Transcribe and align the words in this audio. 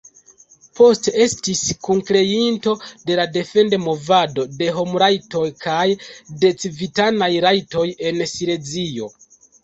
Poste 0.77 1.11
estis 1.23 1.59
kunkreinto 1.87 2.71
de 3.09 3.17
la 3.19 3.25
Defend-Movado 3.35 4.45
de 4.61 4.69
Homrajtoj 4.77 5.43
kaj 5.65 5.83
de 6.45 6.51
Civitanaj 6.63 7.29
Rajtoj 7.47 7.85
en 8.11 8.25
Silezio. 8.33 9.11